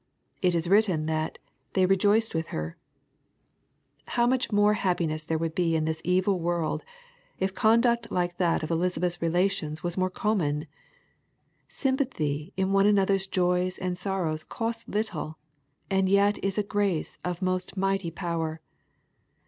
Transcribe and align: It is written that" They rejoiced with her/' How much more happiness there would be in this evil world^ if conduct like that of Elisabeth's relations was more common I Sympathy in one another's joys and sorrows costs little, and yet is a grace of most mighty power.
It 0.41 0.55
is 0.55 0.67
written 0.67 1.05
that" 1.05 1.37
They 1.73 1.85
rejoiced 1.85 2.33
with 2.33 2.47
her/' 2.47 2.73
How 4.07 4.25
much 4.25 4.51
more 4.51 4.73
happiness 4.73 5.25
there 5.25 5.37
would 5.37 5.53
be 5.53 5.75
in 5.75 5.85
this 5.85 6.01
evil 6.03 6.39
world^ 6.39 6.81
if 7.37 7.53
conduct 7.53 8.11
like 8.11 8.37
that 8.37 8.63
of 8.63 8.71
Elisabeth's 8.71 9.21
relations 9.21 9.83
was 9.83 9.99
more 9.99 10.09
common 10.09 10.63
I 10.63 10.67
Sympathy 11.67 12.51
in 12.57 12.71
one 12.73 12.87
another's 12.87 13.27
joys 13.27 13.77
and 13.77 13.95
sorrows 13.95 14.43
costs 14.43 14.87
little, 14.87 15.37
and 15.87 16.09
yet 16.09 16.43
is 16.43 16.57
a 16.57 16.63
grace 16.63 17.19
of 17.23 17.43
most 17.43 17.77
mighty 17.77 18.09
power. 18.09 18.59